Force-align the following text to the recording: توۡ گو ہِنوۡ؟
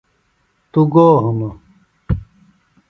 توۡ 0.71 0.87
گو 0.93 1.07
ہِنوۡ؟ 1.23 1.55